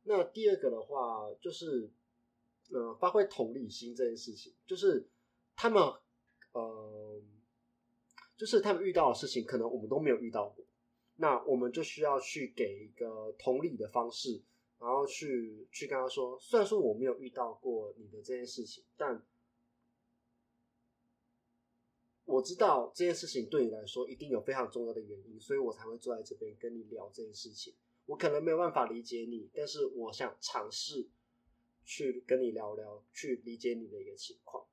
[0.03, 1.89] 那第二个的话，就是
[2.71, 5.07] 呃，发挥同理心这件事情，就是
[5.55, 5.81] 他们
[6.51, 7.21] 呃，
[8.35, 10.65] 就是他们遇到的事情，可能我们都没有遇到过，
[11.15, 14.41] 那我们就需要去给一个同理的方式，
[14.81, 19.23] 然后去去跟他说，虽然说我没有遇到过你的这件事情，但
[22.25, 27.75] 我知道这件事情对你来说一定有非常重要的原因，所以我才会坐在这边跟你聊这件事情。
[28.07, 31.07] 我可能没有办法理解你，但是我想尝试
[31.85, 34.65] 去跟你聊聊，去理解你的一个情况。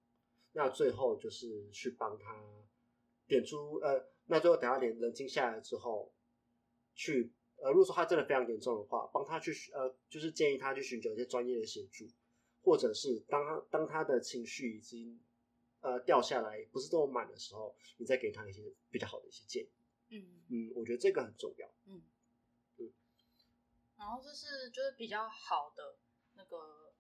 [0.53, 2.43] 那最后就是去帮他
[3.27, 6.11] 点出呃，那最后等他冷冷静下来之后，
[6.95, 12.07] 去呃，如果说他真的非常严重的话，帮他去呃，就是建议他去寻求一些专业的协助，
[12.63, 15.21] 或者是当他当他的情绪已经
[15.81, 19.71] 呃掉下来，不是这么满的时候，你再给他一些比较好的一些建议。
[20.11, 21.69] 嗯，嗯，我觉得这个很重要。
[21.87, 22.03] 嗯
[23.99, 25.99] 然后这是就是比较好的
[26.37, 26.93] 那个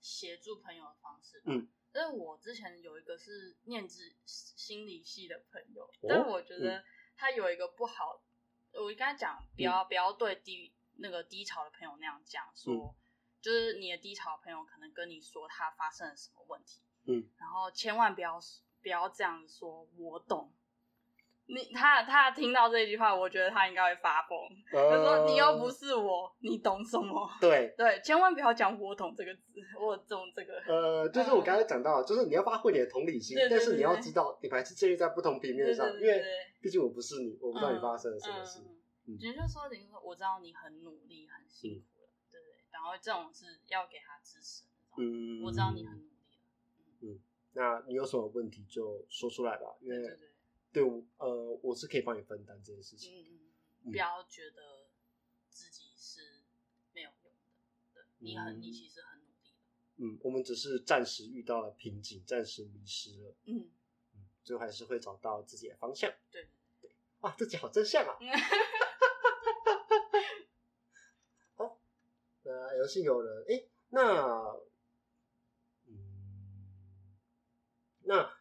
[0.00, 1.42] 协助朋友的方式。
[1.44, 6.82] 嗯，因为我之前有一个是念之心理系的朋友，哦但我觉得
[7.14, 8.22] 他有一个不好，
[8.72, 12.94] 我跟他讲不要、不要对低那个低潮的朋友那样讲，说、嗯
[13.40, 18.40] 就是你的低潮的朋友可能跟你说他发生了什么问题，嗯，然后千万不要
[18.82, 20.52] 不要这样子说，我懂。
[21.48, 24.38] 你他他听到这句话，我觉得他应该会发疯。
[24.70, 29.42] 他说：“你又不是我，你懂什么？”对，对，千万不要讲“我懂”这个字，
[29.80, 30.60] 我懂这个。
[30.66, 36.22] 呃，就是我刚才讲到，就是你要发挥你的同理心，但是你要知道，你还是建立在不同平面上，因为
[36.60, 38.60] 毕竟我不是你，我不知道你发生了什么事。
[38.60, 38.74] 嗯嗯
[39.10, 42.52] 你就说，你说我知道你很努力，很辛苦了，对不对？
[42.70, 44.64] 然后这种是要给他支持。
[44.98, 46.04] 嗯，我知道你很努
[47.08, 47.20] 力了，
[47.54, 49.96] 那你有什么问题就说出来吧，因为
[50.80, 53.12] 对呃，我是可以帮你分担这件事情。
[53.12, 53.38] 嗯
[53.84, 54.90] 嗯不要觉得
[55.48, 56.42] 自己是
[56.92, 57.50] 没有用的，
[57.94, 63.70] 对你很，嗯你其实很努力的，嗯，我们只是暂时遇到了瓶颈，暂时迷失了，嗯，
[64.14, 66.12] 嗯，最后还是会找到自己的方向。
[66.30, 66.48] 对
[66.80, 68.16] 对，哇，自己好真相啊！
[68.20, 68.28] 嗯
[71.54, 71.80] 好，
[72.42, 74.60] 那有幸有人，哎，那，
[75.86, 77.06] 嗯，
[78.02, 78.37] 那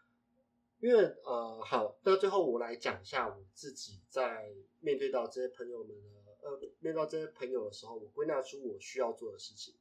[0.79, 5.89] 因为呃，好，那最后我来讲一下我自己在面对到这些朋友们
[6.23, 9.73] 的，呃，面对到这些朋友的时候，我归纳出我需要做的事情。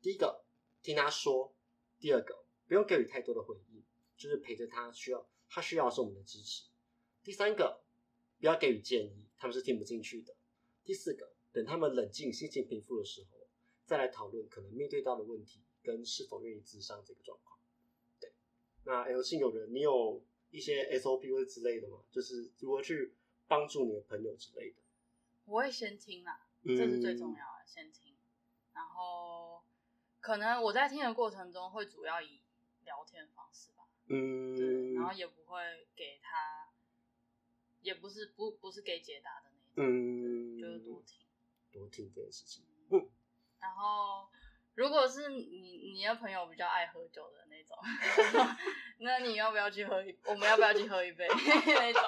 [0.00, 0.44] 第一个，
[0.82, 1.52] 听他说；
[1.98, 3.82] 第二个，不用给予太多的回应，
[4.16, 6.68] 就是陪着他，需要他需要的是我们的支持。
[7.24, 7.82] 第三个，
[8.38, 10.34] 不要给予建议，他们是听不进去的。
[10.84, 13.48] 第四个，等他们冷静、心情平复的时候，
[13.84, 17.59] 再来讨论可能面对到的问题跟是否愿意自伤这个状况。
[18.84, 21.98] 对，那 L 姓有人，你有一些 SOP 或者之类的吗？
[22.10, 23.14] 就是如何去
[23.46, 24.76] 帮助你的朋友之类的？
[25.44, 28.14] 我会先听啦，嗯这是最重要的，先听。
[28.72, 29.62] 然后
[30.20, 32.40] 可能我在听的过程中会主要以
[32.84, 35.60] 聊天方式吧，对，嗯，然后也不会
[35.96, 36.70] 给他，
[37.82, 41.18] 也不是不不是给解答的那种，嗯，就是多听。
[41.72, 42.64] 多听这件事情。
[42.90, 43.08] 嗯
[43.60, 44.28] 然后
[44.80, 47.76] 如果是你你的朋友比较爱喝酒的那种，
[49.00, 50.18] 那你要不要去喝一？
[50.24, 52.02] 我们要不要去喝一杯 那种？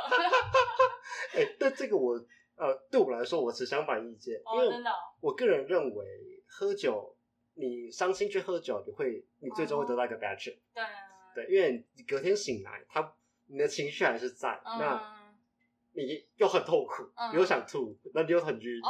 [1.36, 2.14] 哎、但这个我
[2.56, 4.82] 呃，对我来说我持相反意见，因哦，为
[5.20, 6.06] 我个人认为
[6.48, 7.14] 喝酒，
[7.52, 10.58] 你伤心去喝酒，你会你最终会得到一个 bad trip。
[10.72, 10.88] 对啊
[11.34, 13.14] 对，因为你隔天醒来，他
[13.48, 15.34] 你的情绪还是在，那嗯，
[15.92, 18.80] 你又很痛苦，嗯你又想吐，那你又很晕。
[18.82, 18.88] 哦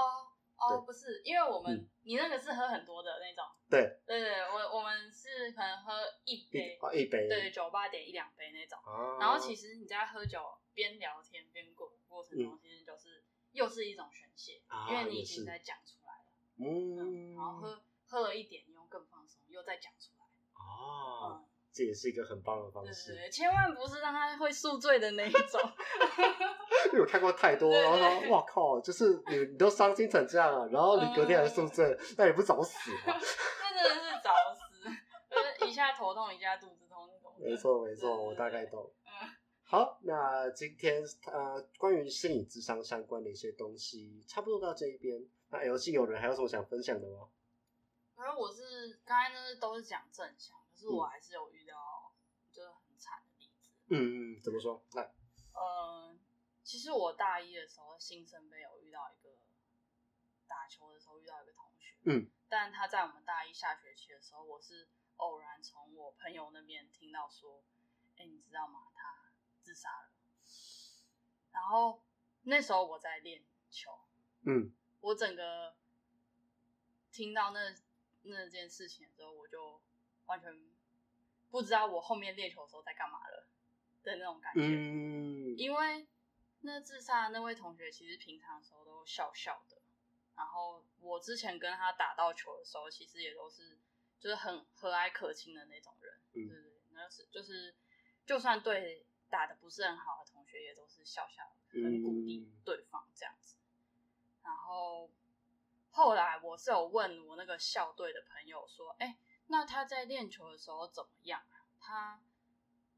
[0.68, 1.88] 哦，不是，因为我们、嗯。
[2.05, 5.92] 你那个是喝很多的那种，对，对对，我我们是可能喝
[6.25, 8.77] 一一杯，啊一杯，对，酒吧点一两杯那种。
[8.85, 16.25] 啊，然后其实你在喝酒边聊天边过过程中，其实就是又是一种宣泄，因为你已经在讲出来了，
[16.59, 25.61] 嗯，然后喝喝了一点，你又更放松，又再讲出来，哦，嗯，这也是一个很棒的方式千万不是让他会宿醉的那一种。
[26.92, 32.98] 因为我看过太多，然后对说哇靠，就是你你都伤心成这样了，然后你隔天还宿醉，那也不找死吗？
[33.06, 34.61] 那 真的是找死，
[35.30, 37.35] 就是一下头痛一下肚子痛那种。
[37.38, 38.92] 没错没错，我大概懂。
[39.06, 39.11] 嗯
[39.64, 45.26] 好，那今天呃关于心理智商相关的一些东西，差不多到这一边。
[45.50, 47.28] 那 L 系有人还有什么想分享的吗？
[48.14, 52.12] 反正我是刚才那是都是讲正向，可是我嗯还是有遇到
[52.51, 53.71] 就是很惨的例子。
[53.88, 54.85] 嗯嗯，怎么说？
[54.92, 55.14] 来，
[55.55, 56.18] 呃，
[56.62, 59.38] 其实我大一的时候新生杯有遇到一个
[60.47, 67.64] 打球的时候遇到一个同学，嗯，但他在我们大一下学期的时候，我是偶然从我朋友那边听到说，
[68.16, 68.90] 哎、你知道吗？
[68.95, 70.12] 他自杀了。
[71.53, 72.03] 然后
[72.42, 73.90] 那时候我在练球，
[74.47, 75.77] 嗯我整个
[77.12, 77.75] 听到那
[78.23, 79.83] 那件事情的时候，我就
[80.27, 80.51] 完全
[81.52, 83.46] 不知道我后面练球的时候在干嘛了
[84.02, 84.60] 的那种感觉。
[84.62, 86.08] 嗯因为
[86.62, 89.76] 那自杀的那位同学其实平常的时候都笑笑的，
[90.34, 93.78] 然后我之前跟他打到球的时候，其实也都是
[94.18, 97.74] 就是很和蔼可亲的那种人，嗯对对对，那是就是
[98.24, 103.56] 就算对打的不是很好的同学，也都是笑笑的，很鼓励嗯对方这样子。
[104.42, 105.10] 然后
[105.90, 111.66] 后来我是有问我那个校队的朋友说，哎、那他在练球的时候怎么样啊？
[111.78, 112.22] 他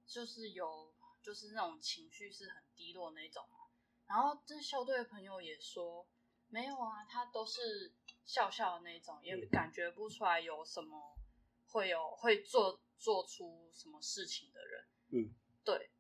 [0.07, 3.67] 就是有就是那种情绪是很低落那种啊。
[4.07, 6.07] 然后这校队的朋友也说，
[6.49, 11.17] 没有啊，他都是笑笑的那种，也嗯感觉不出来有什么
[11.67, 14.87] 会有会做做出什么事情的人。
[15.09, 15.91] 嗯，对。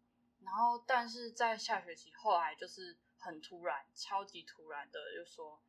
[0.40, 5.62] 然后但是在下学期后来就是很突然，超级突然的就说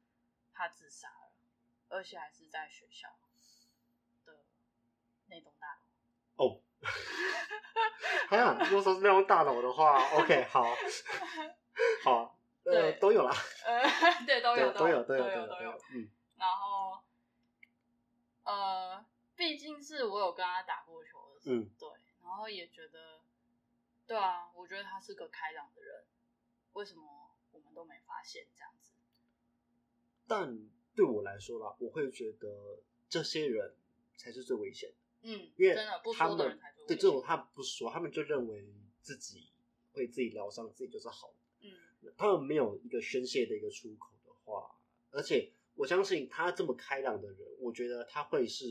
[0.51, 1.31] 他自杀了，
[1.87, 3.34] 而且还是在学校的
[5.27, 5.81] 那栋大楼。
[6.37, 6.61] 哦，
[8.29, 10.65] 还有，如果说是那种大楼的话，OK， 好，
[12.03, 13.33] 好，呃，都有啦，
[13.65, 17.01] 呃，对，都有，都有，都有都有，有，都有。，嗯然后，
[18.43, 21.89] 呃，毕竟是我有跟他打过球的，嗯，对，
[22.21, 23.21] 然后也觉得，
[24.05, 26.05] 对啊，我觉得他是个开朗的人，
[26.73, 28.91] 为什么我们都没发现这样子？
[30.27, 30.59] 但
[30.93, 33.77] 对我来说啦，我会觉得这些人
[34.17, 39.49] 才是最危险的，嗯，因为真的不他们说的人才最危险对这种他们不说，他们就认为自己
[39.91, 41.35] 会自己疗伤，自己就是好的。
[41.67, 41.73] 嗯
[42.15, 48.65] 他们没有一个宣泄的一个出口的话，而且我相信他这么开朗的人，我觉得他会是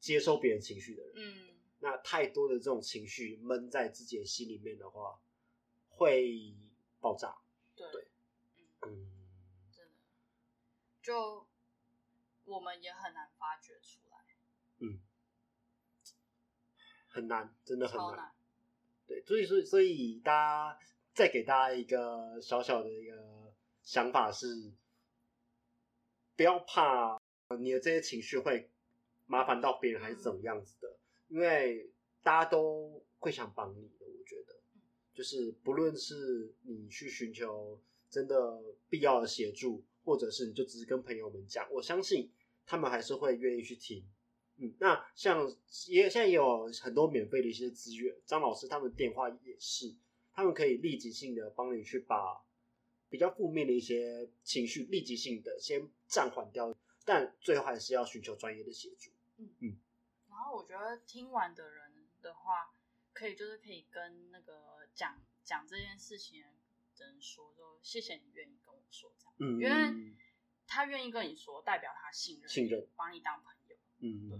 [0.00, 1.12] 接收别人情绪的人。
[1.14, 5.20] 嗯，那太多的这种情绪闷在自己的心里面的话，
[5.88, 6.56] 会
[6.98, 7.36] 爆炸。
[7.76, 8.08] 对对
[8.82, 9.10] 嗯，嗯，
[9.70, 9.94] 真的，
[11.00, 11.46] 就
[12.44, 14.18] 我们也很难发掘出来，
[17.20, 18.32] 很难，真的很难。
[19.06, 20.78] 对，所以所以所以大家
[21.12, 23.52] 再给大家一个小小的一个
[23.82, 24.72] 想法是，
[26.36, 27.20] 不要怕
[27.58, 28.70] 你的这些情绪会
[29.26, 30.96] 麻烦到别人还是怎么样子的，
[31.28, 31.90] 因为
[32.22, 34.06] 大家都会想帮你的。
[34.06, 34.54] 我觉得，
[35.12, 42.30] 就是不论是你去寻求真的必要的协助，或者是你就只是跟朋友们讲，我相信
[42.64, 44.04] 他们还是会愿意去听。
[44.60, 45.48] 嗯，那像
[45.88, 49.94] 也现在也有很多免费的一些资源，张老师他们电话也是，
[50.32, 52.44] 他们可以立即性的帮你去把
[53.08, 59.10] 比较负面的一些情绪立即性的先暂缓掉，但最后还是要寻求专业的协助。
[59.38, 59.78] 嗯嗯。
[60.28, 61.92] 然后我觉得听完的人
[62.22, 62.72] 的话，
[63.12, 66.46] 可以就是可以跟那个讲讲这件事情的
[66.98, 70.14] 人说，说谢谢你愿意跟我说这样，嗯，因为
[70.66, 73.59] 他愿意跟你说，代表他信任信任，把你当朋友，
[74.00, 74.30] 嗯，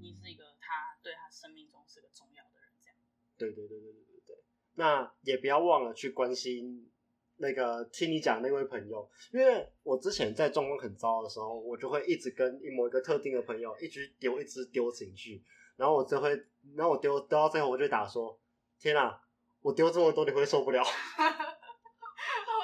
[0.00, 2.96] 你是一个他对他生命中是个重要的人，这样。
[3.36, 4.36] 对对对对对对对。
[4.74, 6.90] 那也不要忘了去关心
[7.38, 15.42] 那个听你讲那位朋友，因为我之前在状况很糟的时候，我就会一直跟某一个特定的朋友一直丢，一直丢情绪，
[15.76, 16.30] 然后我就会，
[16.74, 18.38] 然后我丢丢到最后，我就打说：
[18.78, 19.20] 天啊，
[19.60, 20.82] 我丢这么多，你会受不了。
[20.84, 20.88] 哦，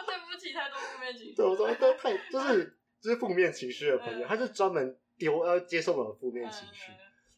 [0.07, 1.35] 对不起，太多负面情绪。
[1.35, 6.91] 对，我说都太就是就是负面情绪的朋友，嗯他是专门丢呃接受我的负面情绪，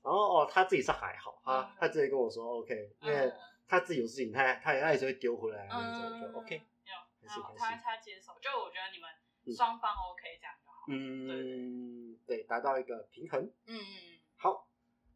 [0.02, 3.30] 然后哦他自己是还好，他嗯他直接跟我说 OK，因为
[3.68, 6.56] 他自己有事情，他他他也是会丢回来的那种，就是还
[7.20, 9.10] 然后他他接受，就我觉得你们
[9.44, 10.84] 嗯双方 OK 这样就好。
[10.88, 13.42] 嗯，对，达到一个平衡。
[13.66, 14.66] 嗯嗯，好，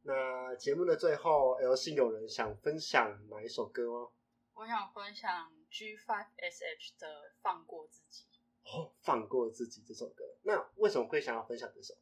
[0.03, 4.11] 那节目的最后，L 信有人想分享哪一首歌吗？
[4.55, 7.07] 我想分享 G Five S H 的
[7.41, 8.25] 《放过自己》。
[8.71, 10.25] 哦，放过自己这首歌。
[10.43, 11.95] 那为什么会想要分享这首？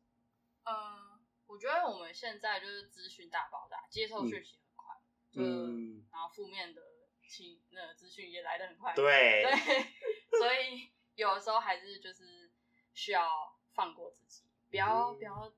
[0.67, 4.95] 嗯，我觉得我们现在就是资讯大爆炸，接受讯息很快，
[5.35, 6.83] 嗯，然后负面的
[7.29, 9.51] 情那个资讯也来的很快，对对，
[10.39, 12.53] 所以有的时候还是就是
[12.93, 15.53] 需要放过自己，不要、嗯不要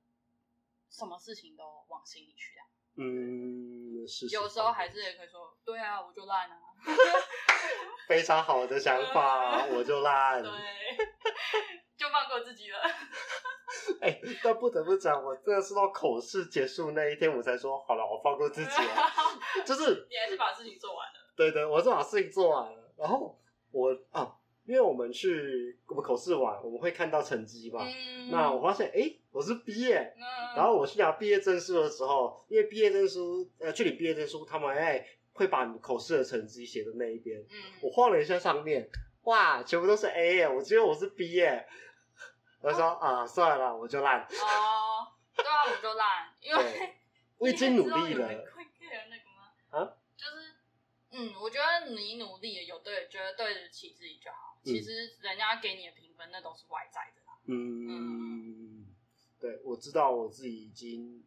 [0.91, 2.68] 什么事情都往心里去啊。
[2.99, 6.55] 嗯，有时候还是也可以说，对啊，我就烂啊，
[8.07, 10.43] 非常好的想法， 我就烂。
[10.43, 10.51] 对，
[11.97, 12.79] 就放过自己了。
[14.01, 19.63] 哎、但不得不讲，我真的是到口试结束那一天，我才说好了，我放过自己了。
[19.65, 21.13] 就是你还是把事情做完了。
[21.35, 23.39] 对对，我是把事情做完了，然后
[23.71, 24.35] 我啊，
[24.69, 27.83] 因为我们去我们口试完，我们会看到成绩嘛。
[27.83, 30.21] 嗯，那我发现，哎、我是毕业，嗯，
[30.55, 35.03] 然后我去拿毕业证书的时候，因为毕业证书呃去领毕业证书，他们哎
[35.33, 37.43] 会把你口试的成绩写在那一边。
[37.81, 38.87] 我嗯，晃了一下上面，
[39.23, 40.47] 哇，全部都是 A 耶！
[40.47, 41.65] 我觉得我是 B 耶。
[42.61, 44.21] 我说啊，算了，我就烂。
[44.21, 44.27] 哦，
[45.35, 46.93] 对啊，我就烂，因为，
[47.39, 47.97] 我已经努力了。
[48.05, 49.49] 你知道有人会 care 那个吗？
[49.71, 54.57] 啊，就是，嗯，我觉得你努力了有对，觉得对得起自己就好。
[54.63, 57.37] 其实人家给你的评分，那都是外在的啦。
[57.45, 58.85] 嗯，
[59.37, 61.23] 对，我知道我自己已经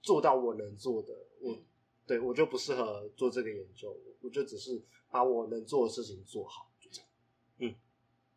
[0.00, 1.64] 做到我能做的，我、嗯
[2.04, 7.08] 对我就不适合做这个研究，我就只是把我能做的事情做好，就这样。
[7.58, 7.74] 嗯，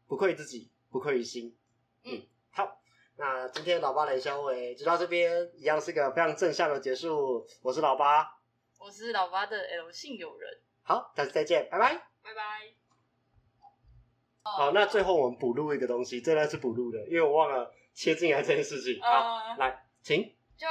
[0.08, 1.58] 不愧自己，不愧于心。
[2.04, 2.22] 嗯，
[2.52, 2.80] 好，
[3.18, 7.48] 那今天老八雷小伟就到这边，一样是个非常正向的结束。
[7.64, 8.38] 我是老八，
[8.86, 11.96] 我是老八的 L 姓友人，好，下次再见，拜拜。
[12.22, 12.72] 拜拜。
[14.44, 19.02] 好，那最后我们补录一个东西，真的是补录的，因为我忘了切进来这件事情。
[19.02, 20.36] 好，呃，来，请。
[20.56, 20.68] 就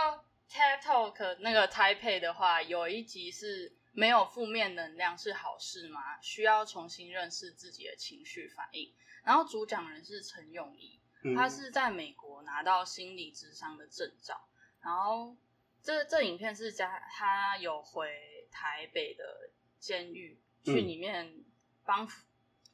[0.49, 6.01] TED Talk 那个 Taipei 的话，有一集是没有负面能量是好事吗？
[6.23, 8.95] 需要重新认识自己的情绪反应。
[9.25, 14.41] 然后主讲人是陈永仪，嗯他是在美国拿到心理智商的证照，
[14.81, 15.37] 然后
[15.85, 21.45] 这这影片是加他有回台北的监狱去嗯里面
[21.85, 22.25] 帮服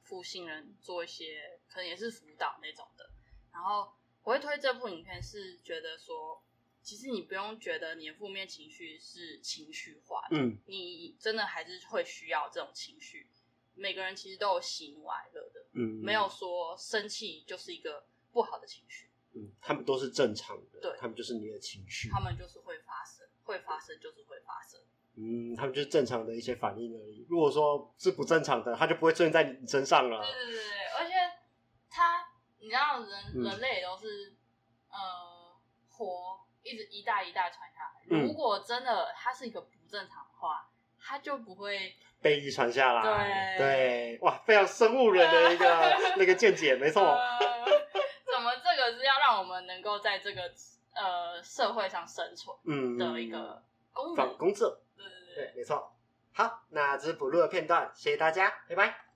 [0.05, 3.11] 服刑人做一些可能也是辅导那种的。
[3.53, 3.93] 然后
[4.23, 6.41] 我会推这部影片是觉得说，
[6.83, 13.29] 其实你不用觉得你的负面情绪是情绪化的，嗯你真的还是会需要这种情绪。
[13.75, 24.81] 每个人其实都有喜怒哀乐的，嗯，没有说生气就是一个不好的情绪，嗯，他们都是正常的，对他们就是你的情绪，他们就是会发生，会发生就是会发生。
[25.17, 27.27] 嗯，他们就是正常的一些反应而已。
[27.29, 30.33] 如果说是不正常的，他就不会出现在你身上了对。
[30.33, 30.63] 对对对，
[30.99, 31.13] 而且
[31.91, 32.25] 他，
[32.59, 34.35] 你知道人、嗯人类都是
[34.89, 35.55] 呃
[35.89, 38.03] 活一直一代一代传下来。
[38.11, 45.67] 嗯如果真的他是一个不正常的话，他就不会被遗传下来，对对，哇，非常生物人的一个
[46.17, 47.03] 那个见解，没错，
[48.41, 50.53] 么这个是要让我们能够在这个
[50.95, 53.63] 呃社会上生存嗯，的一个
[53.93, 54.17] 功能。
[54.17, 55.93] 反公正，对对对对，没错。
[56.33, 59.10] 好，那这是补录的片段，谢谢大家，拜拜。